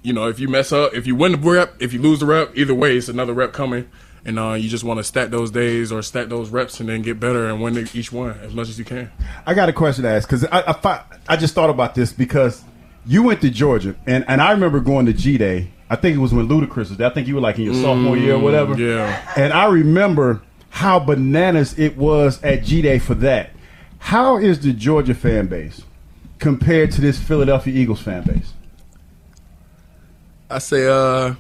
you 0.03 0.13
know, 0.13 0.29
if 0.29 0.39
you 0.39 0.49
mess 0.49 0.73
up, 0.73 0.95
if 0.95 1.07
you 1.07 1.15
win 1.15 1.33
the 1.33 1.39
rep, 1.39 1.75
if 1.81 1.93
you 1.93 2.01
lose 2.01 2.21
the 2.21 2.27
rep, 2.27 2.57
either 2.57 2.75
way, 2.75 2.97
it's 2.97 3.09
another 3.09 3.33
rep 3.33 3.53
coming. 3.53 3.89
And 4.25 4.39
uh, 4.39 4.53
you 4.53 4.69
just 4.69 4.85
want 4.85 4.99
to 4.99 5.05
stack 5.05 5.31
those 5.31 5.51
days 5.51 5.91
or 5.91 6.03
stack 6.03 6.29
those 6.29 6.51
reps 6.51 6.79
and 6.79 6.89
then 6.91 7.01
get 7.01 7.19
better 7.19 7.49
and 7.49 7.63
win 7.63 7.89
each 7.95 8.13
one 8.13 8.39
as 8.41 8.53
much 8.53 8.69
as 8.69 8.79
you 8.79 8.85
can. 8.85 9.11
I 9.47 9.55
got 9.55 9.71
a 9.71 9.73
question 9.73 10.05
to 10.05 10.11
ask 10.11 10.29
because 10.29 10.45
I, 10.45 10.75
I 10.85 11.03
I 11.27 11.37
just 11.37 11.55
thought 11.55 11.71
about 11.71 11.95
this 11.95 12.13
because 12.13 12.63
you 13.07 13.23
went 13.23 13.41
to 13.41 13.49
Georgia 13.51 13.97
and, 14.07 14.27
and 14.29 14.43
I 14.43 14.53
remember 14.53 14.81
going 14.81 15.07
to 15.07 15.15
G 15.15 15.39
Day. 15.39 15.71
I 15.91 15.97
think 15.97 16.17
it 16.17 16.21
was 16.21 16.33
when 16.33 16.49
Ludacris 16.49 16.77
was 16.77 16.97
there. 16.97 17.11
I 17.11 17.13
think 17.13 17.27
you 17.27 17.35
were 17.35 17.41
like 17.41 17.59
in 17.59 17.65
your 17.65 17.75
sophomore 17.75 18.17
year 18.17 18.35
or 18.35 18.39
whatever. 18.39 18.81
yeah. 18.81 19.33
And 19.37 19.53
I 19.53 19.67
remember 19.67 20.41
how 20.71 21.01
bananas 21.01 21.77
it 21.79 21.97
was 21.97 22.41
at 22.45 22.63
G 22.63 22.81
Day 22.81 23.01
for 23.01 23.15
that. 23.17 23.51
How 23.99 24.37
is 24.39 24.61
the 24.61 24.73
Georgia 24.73 25.15
fan 25.15 25.49
base 25.49 25.83
compared 26.39 26.93
to 26.93 27.01
this 27.01 27.19
Philadelphia 27.19 27.75
Eagles 27.75 28.01
fan 28.01 28.23
base? 28.23 28.53
I 30.49 30.59
say 30.59 30.87
uh, 30.89 31.35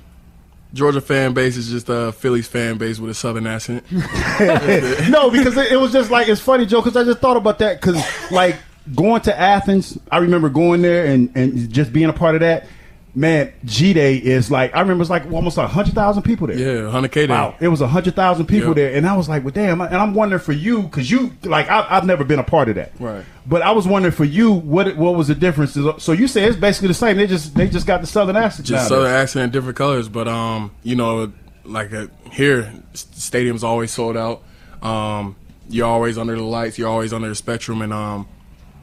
Georgia 0.74 1.00
fan 1.00 1.32
base 1.32 1.56
is 1.56 1.70
just 1.70 1.88
a 1.88 2.12
Phillies 2.12 2.48
fan 2.48 2.76
base 2.76 2.98
with 2.98 3.10
a 3.10 3.14
southern 3.14 3.46
accent. 3.46 3.84
no, 3.90 5.30
because 5.30 5.56
it, 5.56 5.72
it 5.72 5.76
was 5.76 5.92
just 5.92 6.10
like 6.10 6.28
it's 6.28 6.40
funny, 6.40 6.66
Joe. 6.66 6.82
Because 6.82 6.96
I 6.96 7.04
just 7.04 7.20
thought 7.20 7.36
about 7.36 7.60
that. 7.60 7.80
Because 7.80 8.02
like 8.32 8.56
going 8.94 9.22
to 9.22 9.38
Athens, 9.38 9.96
I 10.10 10.18
remember 10.18 10.48
going 10.48 10.82
there 10.82 11.06
and 11.06 11.30
and 11.36 11.72
just 11.72 11.92
being 11.92 12.08
a 12.08 12.12
part 12.12 12.34
of 12.34 12.40
that. 12.40 12.66
Man, 13.12 13.52
G 13.64 13.92
Day 13.92 14.16
is 14.16 14.50
like 14.52 14.74
I 14.74 14.80
remember 14.80 15.02
it's 15.02 15.10
like 15.10 15.30
almost 15.32 15.56
like 15.56 15.68
hundred 15.68 15.94
thousand 15.94 16.22
people 16.22 16.46
there. 16.46 16.56
Yeah, 16.56 16.90
100K 16.92 17.10
day. 17.12 17.26
Wow, 17.26 17.56
it 17.58 17.66
was 17.68 17.80
a 17.80 17.88
hundred 17.88 18.14
thousand 18.14 18.46
people 18.46 18.68
Yeah. 18.68 18.74
there, 18.74 18.94
and 18.94 19.04
I 19.06 19.16
was 19.16 19.28
like, 19.28 19.42
"Well, 19.42 19.50
damn!" 19.52 19.80
And 19.80 19.96
I'm 19.96 20.14
wondering 20.14 20.40
for 20.40 20.52
you 20.52 20.82
because 20.82 21.10
you 21.10 21.32
like 21.42 21.68
I, 21.68 21.86
I've 21.90 22.06
never 22.06 22.22
been 22.22 22.38
a 22.38 22.44
part 22.44 22.68
of 22.68 22.76
that, 22.76 22.92
Right. 23.00 23.24
But 23.46 23.62
I 23.62 23.72
was 23.72 23.86
wondering 23.88 24.12
for 24.14 24.24
you 24.24 24.52
what 24.52 24.96
what 24.96 25.16
was 25.16 25.26
the 25.26 25.34
difference? 25.34 25.76
So 25.98 26.12
you 26.12 26.28
say 26.28 26.44
it's 26.44 26.56
basically 26.56 26.88
the 26.88 26.94
same. 26.94 27.16
They 27.16 27.26
just 27.26 27.54
they 27.56 27.68
just 27.68 27.86
got 27.86 28.00
the 28.00 28.06
southern 28.06 28.36
accent. 28.36 28.68
just 28.68 28.86
southern 28.88 29.10
accent 29.10 29.44
in 29.44 29.50
different 29.50 29.76
colors. 29.76 30.08
But 30.08 30.28
um, 30.28 30.70
you 30.84 30.94
know, 30.94 31.32
like 31.64 31.92
uh, 31.92 32.06
here, 32.30 32.72
stadium's 32.92 33.64
always 33.64 33.90
sold 33.90 34.16
out. 34.16 34.42
Um, 34.82 35.34
you're 35.68 35.86
always 35.88 36.16
under 36.16 36.36
the 36.36 36.44
lights. 36.44 36.78
You're 36.78 36.88
always 36.88 37.12
under 37.12 37.28
the 37.28 37.34
spectrum, 37.34 37.82
and 37.82 37.92
um, 37.92 38.28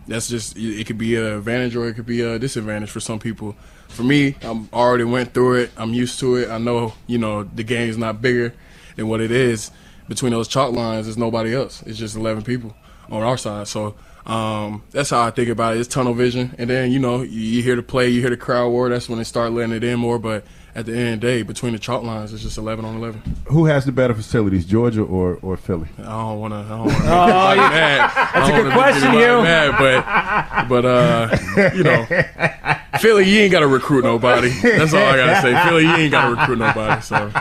that's 0.06 0.28
just 0.28 0.58
it 0.58 0.86
could 0.86 0.98
be 0.98 1.16
an 1.16 1.24
advantage 1.24 1.78
or 1.78 1.88
it 1.88 1.94
could 1.94 2.06
be 2.06 2.22
a 2.22 2.38
disadvantage 2.38 2.90
for 2.90 3.00
some 3.00 3.20
people. 3.20 3.56
For 3.90 4.04
me, 4.04 4.36
I'm 4.42 4.70
already 4.74 5.04
went 5.04 5.34
through 5.34 5.56
it. 5.62 5.72
I'm 5.78 5.94
used 5.94 6.20
to 6.20 6.36
it. 6.36 6.50
I 6.50 6.58
know, 6.58 6.94
you 7.08 7.18
know, 7.18 7.44
the 7.44 7.64
game's 7.64 7.98
not 7.98 8.22
bigger 8.22 8.54
than 8.96 9.08
what 9.08 9.22
it 9.22 9.32
is. 9.32 9.72
Between 10.08 10.32
those 10.32 10.48
chalk 10.48 10.74
lines, 10.74 11.06
there's 11.06 11.18
nobody 11.18 11.54
else. 11.54 11.82
It's 11.84 11.98
just 11.98 12.16
11 12.16 12.44
people 12.44 12.76
on 13.10 13.24
our 13.24 13.38
side. 13.38 13.68
So 13.68 13.96
um, 14.28 14.84
that's 14.92 15.10
how 15.10 15.22
I 15.22 15.32
think 15.32 15.50
about 15.50 15.76
it. 15.76 15.80
It's 15.80 15.88
tunnel 15.88 16.14
vision, 16.14 16.54
and 16.58 16.70
then 16.70 16.92
you 16.92 17.00
know, 17.00 17.22
you, 17.22 17.40
you 17.40 17.64
hear 17.64 17.78
the 17.78 17.82
play, 17.84 18.10
you 18.10 18.20
hear 18.20 18.30
the 18.30 18.38
crowd 18.38 18.70
war. 18.70 18.90
That's 18.90 19.08
when 19.08 19.18
they 19.20 19.24
start 19.24 19.54
letting 19.54 19.74
it 19.74 19.86
in 19.86 20.00
more. 20.00 20.20
But 20.20 20.44
at 20.76 20.86
the 20.86 20.96
end 20.96 21.14
of 21.16 21.22
the 21.22 21.28
day, 21.28 21.42
between 21.44 21.72
the 21.72 21.80
chalk 21.80 22.04
lines, 22.04 22.34
it's 22.34 22.44
just 22.44 22.58
11 22.58 22.84
on 22.84 22.98
11. 22.98 23.22
Who 23.46 23.66
has 23.66 23.86
the 23.86 23.94
better 23.94 24.14
facilities, 24.14 24.66
Georgia 24.66 25.02
or 25.02 25.40
or 25.42 25.56
Philly? 25.56 25.88
I 26.00 26.04
don't 26.04 26.40
want 26.42 26.54
to. 26.54 26.58
I 26.58 26.68
don't 26.68 26.80
want 26.80 26.92
to 26.92 27.00
make 27.00 27.10
anybody 27.10 27.60
mad. 27.62 28.12
That's 28.34 28.50
a 28.50 28.64
good 28.64 28.74
question, 28.74 29.14
you. 29.14 29.42
Mad, 29.42 30.68
but 30.68 30.68
but 30.68 30.86
uh, 30.86 31.72
you 31.74 31.84
know, 31.84 32.06
Philly, 33.00 33.30
you 33.30 33.42
ain't 33.42 33.52
got 33.52 33.60
to 33.62 33.68
recruit 33.68 34.04
nobody. 34.04 34.50
That's 34.62 34.94
all 34.94 35.04
I 35.04 35.18
gotta 35.18 35.42
say. 35.42 35.68
Philly, 35.68 35.84
you 35.84 35.96
ain't 35.96 36.12
got 36.12 36.30
to 36.30 36.36
recruit 36.36 36.58
nobody. 36.58 37.02
So 37.02 37.32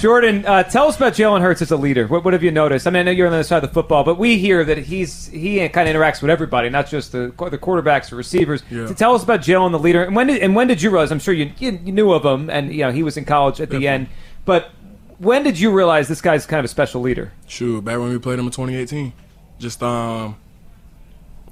Jordan, 0.00 0.46
uh, 0.46 0.62
tell 0.62 0.86
us 0.86 0.96
about 0.96 1.14
Jalen 1.14 1.40
Hurts 1.40 1.60
as 1.60 1.72
a 1.72 1.76
leader. 1.76 2.06
What, 2.06 2.24
what 2.24 2.32
have 2.32 2.42
you 2.42 2.52
noticed? 2.52 2.86
I 2.86 2.90
mean, 2.90 3.00
I 3.00 3.02
know 3.04 3.10
you're 3.10 3.26
on 3.26 3.32
the 3.32 3.38
other 3.38 3.44
side 3.44 3.64
of 3.64 3.70
the 3.70 3.74
football, 3.74 4.04
but 4.04 4.16
we 4.16 4.38
hear 4.38 4.64
that 4.64 4.78
he's 4.78 5.26
he 5.26 5.68
kind 5.70 5.88
of 5.88 5.94
interacts 5.94 6.22
with 6.22 6.30
everybody, 6.30 6.68
not 6.68 6.88
just 6.88 7.12
the 7.12 7.32
the 7.50 7.58
quarterbacks 7.58 8.12
or 8.12 8.16
receivers. 8.16 8.62
Yeah. 8.70 8.86
So 8.86 8.94
tell 8.94 9.14
us 9.14 9.24
about 9.24 9.40
Jalen, 9.40 9.72
the 9.72 9.78
leader, 9.78 10.04
and 10.04 10.14
when 10.14 10.28
did 10.28 10.40
and 10.40 10.54
when 10.54 10.68
did 10.68 10.82
you 10.82 10.90
realize? 10.90 11.10
I'm 11.10 11.18
sure 11.18 11.34
you 11.34 11.50
you, 11.58 11.80
you 11.84 11.92
knew 11.92 12.12
of 12.12 12.24
him, 12.24 12.48
and 12.48 12.72
you 12.72 12.84
know 12.84 12.92
he 12.92 13.02
was 13.02 13.16
in 13.16 13.24
college 13.24 13.60
at 13.60 13.70
the 13.70 13.80
Definitely. 13.80 13.88
end, 13.88 14.08
but 14.44 14.70
when 15.18 15.42
did 15.42 15.58
you 15.58 15.72
realize 15.72 16.06
this 16.06 16.20
guy's 16.20 16.46
kind 16.46 16.60
of 16.60 16.64
a 16.64 16.68
special 16.68 17.00
leader? 17.00 17.32
Shoot, 17.48 17.84
back 17.84 17.98
when 17.98 18.10
we 18.10 18.18
played 18.18 18.38
him 18.38 18.46
in 18.46 18.52
2018, 18.52 19.12
just 19.58 19.82
um, 19.82 20.36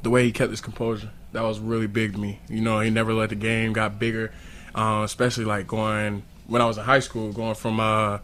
the 0.03 0.11
way 0.11 0.23
he 0.23 0.31
kept 0.31 0.51
his 0.51 0.61
composure, 0.61 1.11
that 1.37 1.43
was 1.43 1.61
really 1.61 1.87
big 1.87 2.15
to 2.15 2.19
me. 2.19 2.41
You 2.49 2.63
know, 2.63 2.81
he 2.81 2.89
never 2.89 3.13
let 3.13 3.29
the 3.29 3.35
game 3.35 3.75
got 3.75 3.99
bigger, 3.99 4.33
uh, 4.75 5.03
especially 5.05 5.45
like 5.45 5.67
going 5.67 6.23
when 6.47 6.63
I 6.63 6.67
was 6.67 6.79
in 6.79 6.85
high 6.85 7.01
school, 7.01 7.31
going 7.31 7.55
from 7.55 7.79
uh, 7.79 8.19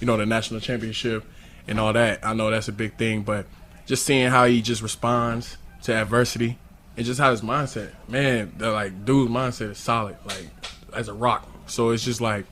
you 0.00 0.06
know, 0.06 0.18
the 0.18 0.26
national 0.26 0.60
championship 0.60 1.24
and 1.66 1.80
all 1.80 1.94
that. 1.94 2.20
I 2.22 2.34
know 2.34 2.50
that's 2.50 2.68
a 2.68 2.72
big 2.72 2.96
thing, 2.98 3.22
but 3.22 3.46
just 3.86 4.04
seeing 4.04 4.28
how 4.28 4.44
he 4.44 4.60
just 4.60 4.82
responds 4.82 5.56
to 5.84 5.94
adversity 5.94 6.58
and 6.98 7.06
just 7.06 7.18
how 7.18 7.30
his 7.30 7.40
mindset, 7.40 7.92
man, 8.06 8.52
the 8.58 8.70
like 8.70 9.06
dude's 9.06 9.32
mindset 9.32 9.70
is 9.70 9.78
solid, 9.78 10.16
like 10.26 10.48
as 10.94 11.08
a 11.08 11.14
rock. 11.14 11.48
So 11.68 11.90
it's 11.90 12.04
just 12.04 12.20
like, 12.20 12.44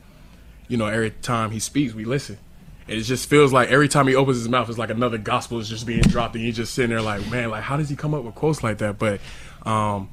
you 0.67 0.79
know, 0.79 0.87
every 0.87 1.11
time 1.11 1.51
he 1.51 1.61
speaks, 1.61 1.93
we 1.93 2.07
listen. 2.07 2.39
And 2.89 2.99
it 2.99 3.03
just 3.03 3.29
feels 3.29 3.53
like 3.53 3.69
every 3.71 3.89
time 3.89 4.07
he 4.07 4.15
opens 4.15 4.39
his 4.39 4.49
mouth, 4.49 4.69
it's 4.69 4.79
like 4.79 4.91
another 4.91 5.19
gospel 5.19 5.59
is 5.59 5.69
just 5.69 5.87
being 5.87 6.03
dropped, 6.03 6.37
and 6.37 6.45
you 6.45 6.53
just 6.53 6.75
sitting 6.75 6.91
there 6.91 7.03
like, 7.03 7.29
man, 7.31 7.51
like 7.51 7.63
how 7.63 7.77
does 7.77 7.89
he 7.89 7.97
come 7.97 8.15
up 8.15 8.23
with 8.23 8.35
quotes 8.35 8.63
like 8.63 8.79
that? 8.79 8.99
But 8.99 9.21
um, 9.65 10.09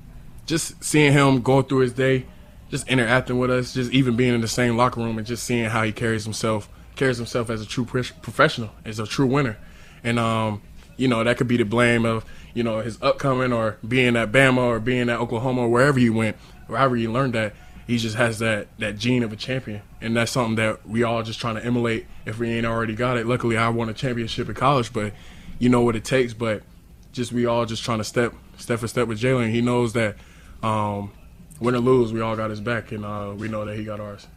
just 0.46 0.84
seeing 0.84 1.13
him 1.13 1.42
go 1.42 1.62
through 1.62 1.80
his 1.80 1.94
day, 1.94 2.25
just 2.70 2.88
interacting 2.88 3.38
with 3.38 3.51
us, 3.51 3.74
just 3.74 3.92
even 3.92 4.15
being 4.15 4.34
in 4.34 4.42
the 4.42 4.48
same 4.48 4.75
locker 4.75 5.00
room, 5.00 5.20
and 5.20 5.27
just 5.27 5.44
seeing 5.44 5.65
how 5.65 5.84
he 5.84 5.92
carries 5.92 6.24
himself, 6.24 6.68
carries 6.96 7.18
himself 7.18 7.51
as 7.51 7.62
a 7.62 7.65
true 7.65 7.86
professional, 7.86 8.72
as 8.86 8.98
a 8.98 9.06
true 9.06 9.27
winner, 9.27 9.58
and 10.03 10.18
um, 10.18 10.62
you 10.98 11.08
know 11.08 11.24
that 11.24 11.38
could 11.38 11.48
be 11.48 11.58
the 11.58 11.65
blame 11.65 12.06
of 12.06 12.25
you 12.56 12.63
know 12.63 12.80
his 12.80 13.00
upcoming 13.03 13.53
or 13.53 13.77
being 13.88 14.15
at 14.15 14.32
Bama 14.32 14.58
or 14.58 14.80
being 14.80 15.10
at 15.10 15.20
Oklahoma 15.20 15.62
or 15.62 15.70
wherever 15.70 16.00
he 16.00 16.10
went, 16.10 16.38
or 16.68 16.74
wherever 16.74 16.96
he 16.96 17.08
learned 17.08 17.34
that. 17.34 17.53
He 17.85 17.97
just 17.97 18.15
has 18.15 18.39
that 18.39 18.67
that 18.79 18.97
gene 18.97 19.23
of 19.23 19.33
a 19.33 19.35
champion, 19.35 19.81
and 20.01 20.15
that's 20.15 20.31
something 20.31 20.55
that 20.55 20.87
we 20.87 21.03
all 21.03 21.21
just 21.23 21.39
trying 21.39 21.55
to 21.55 21.65
emulate 21.65 22.05
if 22.25 22.39
we 22.39 22.49
ain't 22.49 22.65
already 22.65 22.95
got 22.95 23.17
it. 23.17 23.27
Luckily, 23.27 23.57
I 23.57 23.69
won 23.69 23.89
a 23.89 23.93
championship 23.93 24.47
in 24.47 24.55
college, 24.55 24.93
but 24.93 25.13
you 25.59 25.69
know 25.69 25.81
what 25.81 25.95
it 25.95 26.05
takes. 26.05 26.33
But 26.33 26.63
just 27.11 27.31
we 27.33 27.45
all 27.45 27.65
just 27.65 27.83
trying 27.83 27.97
to 27.99 28.03
step 28.03 28.33
step 28.57 28.79
for 28.79 28.87
step 28.87 29.07
with 29.07 29.19
Jalen. 29.19 29.51
He 29.51 29.61
knows 29.61 29.93
that 29.93 30.15
um, 30.61 31.11
win 31.59 31.75
or 31.75 31.79
lose, 31.79 32.13
we 32.13 32.21
all 32.21 32.35
got 32.35 32.49
his 32.49 32.61
back, 32.61 32.91
and 32.91 33.05
uh, 33.05 33.33
we 33.35 33.47
know 33.47 33.65
that 33.65 33.77
he 33.77 33.83
got 33.83 33.99
ours. 33.99 34.27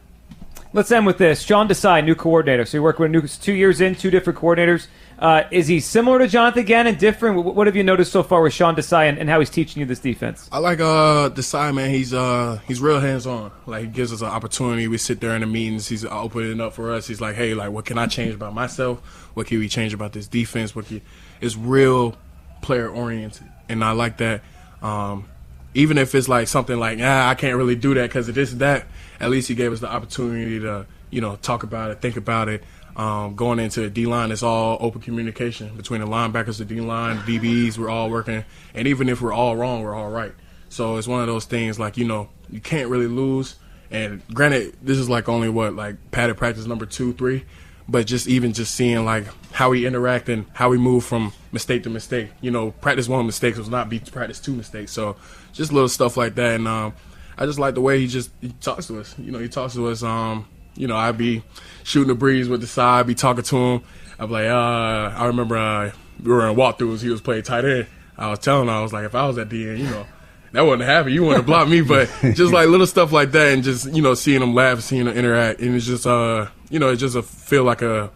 Let's 0.73 0.91
end 0.91 1.05
with 1.05 1.17
this. 1.17 1.41
Sean 1.41 1.67
Desai, 1.67 2.03
new 2.03 2.15
coordinator. 2.15 2.65
So 2.65 2.77
you 2.77 2.83
work 2.83 2.99
with 2.99 3.09
new 3.09 3.21
two 3.21 3.53
years 3.53 3.79
in, 3.81 3.95
two 3.95 4.11
different 4.11 4.37
coordinators. 4.37 4.87
Uh, 5.17 5.43
is 5.49 5.67
he 5.67 5.79
similar 5.79 6.19
to 6.19 6.27
Jonathan 6.27 6.65
Gannon 6.65 6.87
and 6.93 6.99
different? 6.99 7.43
What 7.43 7.65
have 7.65 7.75
you 7.75 7.83
noticed 7.83 8.11
so 8.11 8.21
far 8.21 8.41
with 8.41 8.53
Sean 8.53 8.75
Desai 8.75 9.09
and, 9.09 9.17
and 9.17 9.29
how 9.29 9.39
he's 9.39 9.49
teaching 9.49 9.79
you 9.79 9.85
this 9.85 9.99
defense? 9.99 10.47
I 10.51 10.59
like 10.59 10.79
uh 10.79 11.29
Desai 11.29 11.73
man. 11.73 11.89
He's 11.89 12.13
uh 12.13 12.59
he's 12.67 12.79
real 12.79 12.99
hands 12.99 13.25
on. 13.25 13.51
Like 13.65 13.85
he 13.85 13.87
gives 13.87 14.13
us 14.13 14.21
an 14.21 14.27
opportunity. 14.27 14.87
We 14.87 14.97
sit 14.97 15.19
there 15.19 15.33
in 15.33 15.41
the 15.41 15.47
meetings. 15.47 15.87
He's 15.87 16.05
opening 16.05 16.61
up 16.61 16.73
for 16.73 16.93
us. 16.93 17.07
He's 17.07 17.21
like, 17.21 17.35
hey, 17.35 17.53
like 17.53 17.71
what 17.71 17.85
can 17.85 17.97
I 17.97 18.05
change 18.05 18.35
about 18.35 18.53
myself? 18.53 18.99
What 19.33 19.47
can 19.47 19.57
we 19.59 19.69
change 19.69 19.93
about 19.93 20.13
this 20.13 20.27
defense? 20.27 20.75
What 20.75 20.85
can 20.85 21.01
it's 21.41 21.55
real 21.55 22.15
player 22.61 22.89
oriented, 22.89 23.47
and 23.69 23.83
I 23.83 23.91
like 23.91 24.17
that. 24.17 24.41
Um, 24.81 25.27
even 25.73 25.97
if 25.97 26.13
it's 26.13 26.27
like 26.27 26.47
something 26.47 26.77
like, 26.77 26.99
ah, 27.01 27.29
I 27.29 27.35
can't 27.35 27.57
really 27.57 27.75
do 27.75 27.93
that 27.95 28.09
because 28.09 28.29
of 28.29 28.35
this 28.35 28.51
that. 28.53 28.85
At 29.19 29.29
least 29.29 29.47
he 29.47 29.55
gave 29.55 29.71
us 29.71 29.79
the 29.79 29.91
opportunity 29.91 30.59
to 30.59 30.85
you 31.09 31.21
know 31.21 31.35
talk 31.37 31.63
about 31.63 31.91
it, 31.91 32.01
think 32.01 32.17
about 32.17 32.49
it. 32.49 32.63
Um, 32.95 33.35
going 33.35 33.59
into 33.59 33.81
the 33.81 33.89
D 33.91 34.07
line, 34.07 34.31
it's 34.31 34.41
all 34.41 34.77
open 34.81 35.01
communication 35.01 35.75
between 35.77 36.01
the 36.01 36.07
linebackers, 36.07 36.57
the 36.57 36.65
D 36.65 36.81
line, 36.81 37.17
DBs. 37.19 37.77
We're 37.77 37.89
all 37.89 38.09
working, 38.09 38.43
and 38.73 38.87
even 38.87 39.07
if 39.09 39.21
we're 39.21 39.33
all 39.33 39.55
wrong, 39.55 39.81
we're 39.83 39.95
all 39.95 40.09
right. 40.09 40.33
So 40.69 40.97
it's 40.97 41.07
one 41.07 41.21
of 41.21 41.27
those 41.27 41.45
things 41.45 41.79
like 41.79 41.97
you 41.97 42.05
know 42.05 42.29
you 42.49 42.59
can't 42.59 42.89
really 42.89 43.07
lose. 43.07 43.55
And 43.89 44.21
granted, 44.33 44.75
this 44.81 44.97
is 44.97 45.09
like 45.09 45.29
only 45.29 45.49
what 45.49 45.73
like 45.75 46.11
padded 46.11 46.37
practice 46.37 46.65
number 46.65 46.85
two, 46.85 47.13
three, 47.13 47.45
but 47.87 48.05
just 48.05 48.27
even 48.27 48.53
just 48.53 48.73
seeing 48.75 49.05
like 49.05 49.25
how 49.51 49.69
we 49.69 49.85
interact 49.85 50.27
and 50.27 50.45
how 50.53 50.69
we 50.69 50.77
move 50.77 51.05
from 51.05 51.31
mistake 51.51 51.83
to 51.83 51.89
mistake. 51.89 52.29
You 52.41 52.51
know, 52.51 52.71
practice 52.71 53.07
one 53.07 53.25
mistakes 53.25 53.57
was 53.57 53.69
not 53.69 53.89
be 53.89 53.99
practice 53.99 54.39
two 54.39 54.53
mistakes. 54.53 54.91
So 54.91 55.15
just 55.53 55.71
little 55.71 55.89
stuff 55.89 56.17
like 56.17 56.35
that, 56.35 56.55
and 56.55 56.67
um, 56.67 56.93
I 57.37 57.45
just 57.45 57.59
like 57.59 57.75
the 57.75 57.81
way 57.81 57.99
he 57.99 58.07
just 58.07 58.31
he 58.41 58.49
talks 58.61 58.87
to 58.87 58.99
us. 58.99 59.15
You 59.17 59.31
know, 59.31 59.39
he 59.39 59.47
talks 59.47 59.73
to 59.73 59.87
us. 59.87 60.03
Um, 60.03 60.47
you 60.75 60.87
know, 60.87 60.95
I'd 60.95 61.17
be 61.17 61.43
shooting 61.83 62.09
the 62.09 62.15
breeze 62.15 62.47
with 62.47 62.63
Desai, 62.63 62.83
i 62.83 63.03
be 63.03 63.15
talking 63.15 63.43
to 63.43 63.57
him. 63.57 63.83
I'd 64.19 64.27
be 64.27 64.33
like, 64.33 64.47
uh, 64.47 65.15
I 65.15 65.25
remember 65.25 65.57
uh, 65.57 65.91
we 66.23 66.31
were 66.31 66.47
in 66.47 66.55
walkthroughs. 66.55 67.01
He 67.01 67.09
was 67.09 67.21
playing 67.21 67.43
tight 67.43 67.65
end. 67.65 67.87
I 68.17 68.29
was 68.29 68.39
telling 68.39 68.63
him, 68.63 68.69
I 68.69 68.81
was 68.81 68.93
like, 68.93 69.05
if 69.05 69.15
I 69.15 69.27
was 69.27 69.37
at 69.37 69.49
the 69.49 69.69
end, 69.69 69.79
you 69.79 69.85
know, 69.85 70.05
that 70.53 70.61
wouldn't 70.61 70.87
happen. 70.87 71.11
You 71.11 71.21
wouldn't 71.21 71.37
have 71.37 71.45
blocked 71.45 71.69
me, 71.69 71.81
but 71.81 72.09
just 72.33 72.53
like 72.53 72.67
little 72.67 72.87
stuff 72.87 73.11
like 73.11 73.31
that, 73.31 73.53
and 73.53 73.63
just 73.63 73.93
you 73.93 74.01
know, 74.01 74.13
seeing 74.13 74.41
him 74.41 74.53
laugh, 74.53 74.81
seeing 74.81 75.07
him 75.07 75.15
interact, 75.15 75.59
and 75.59 75.75
it's 75.75 75.85
just 75.85 76.07
uh, 76.07 76.47
you 76.69 76.79
know, 76.79 76.89
it 76.89 76.97
just 76.97 77.15
a, 77.15 77.21
feel 77.21 77.63
like 77.63 77.81
a 77.81 78.11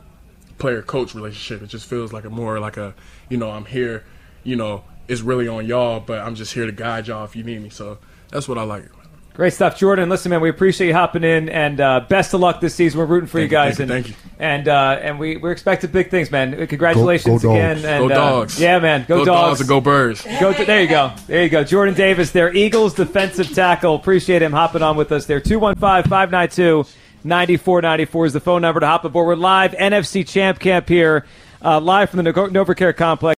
player 0.58 0.82
coach 0.82 1.14
relationship. 1.14 1.62
It 1.62 1.68
just 1.68 1.88
feels 1.88 2.14
like 2.14 2.24
a 2.24 2.30
more 2.30 2.60
like 2.60 2.78
a, 2.78 2.94
you 3.30 3.38
know, 3.38 3.50
I'm 3.50 3.66
here, 3.66 4.06
you 4.44 4.56
know, 4.56 4.84
it's 5.08 5.22
really 5.22 5.48
on 5.48 5.66
y'all, 5.66 6.00
but 6.00 6.20
I'm 6.20 6.36
just 6.36 6.54
here 6.54 6.66
to 6.66 6.72
guide 6.72 7.08
y'all 7.08 7.26
if 7.26 7.36
you 7.36 7.44
need 7.44 7.62
me. 7.62 7.70
So 7.70 7.98
that's 8.30 8.48
what 8.48 8.58
I 8.58 8.64
like. 8.64 8.86
Great 9.34 9.54
stuff, 9.54 9.78
Jordan. 9.80 10.10
Listen, 10.10 10.30
man, 10.30 10.42
we 10.42 10.50
appreciate 10.50 10.88
you 10.88 10.94
hopping 10.94 11.24
in, 11.24 11.48
and 11.48 11.80
uh, 11.80 12.02
best 12.10 12.34
of 12.34 12.42
luck 12.42 12.60
this 12.60 12.76
season. 12.76 13.00
We're 13.00 13.06
rooting 13.06 13.28
for 13.28 13.40
you 13.40 13.48
Thank 13.48 13.52
you, 13.52 13.58
guys, 13.58 13.78
thank 13.78 13.90
you, 13.90 13.96
and 13.96 14.06
thank 14.06 14.08
you. 14.10 14.32
and 14.40 14.68
uh, 14.68 15.00
and 15.02 15.20
we 15.20 15.38
we're 15.38 15.54
expecting 15.54 15.90
big 15.90 16.10
things, 16.12 16.30
man. 16.30 16.68
Congratulations 16.68 17.42
Go- 17.42 17.50
go 17.50 17.56
again, 17.56 17.76
dogs. 17.78 17.86
and 17.86 18.00
Go 18.10 18.14
uh, 18.14 18.18
dogs. 18.18 18.60
yeah, 18.60 18.80
man, 18.80 19.06
go, 19.08 19.20
Go 19.20 19.26
dogs. 19.26 19.48
dogs 19.50 19.60
and 19.62 19.70
go 19.70 19.80
birds. 19.80 20.24
Go 20.42 20.52
to, 20.52 20.66
there 20.66 20.82
you 20.82 20.90
go. 20.90 21.14
There 21.28 21.44
you 21.44 21.50
go. 21.50 21.64
Jordan 21.64 21.96
Davis, 21.96 22.32
their 22.32 22.54
Eagles 22.54 22.94
defensive 22.94 23.54
tackle. 23.56 23.96
Appreciate 23.96 24.42
him 24.42 24.52
hopping 24.52 24.82
on 24.84 24.98
with 24.98 25.14
us 25.14 25.26
there. 25.28 25.40
215 25.40 26.10
592 26.10 26.86
9494 27.24 28.26
is 28.26 28.34
the 28.34 28.40
phone 28.42 28.62
number 28.62 28.82
to 28.82 28.86
hop 28.88 29.06
aboard. 29.06 29.28
We're 29.28 29.36
live 29.36 29.72
NFC 29.72 30.28
Champ 30.28 30.60
Camp 30.60 30.90
here, 30.90 31.26
uh, 31.64 31.80
live 31.80 32.10
from 32.10 32.24
the 32.24 32.34
Novacare 32.34 32.96
Complex. 32.96 33.30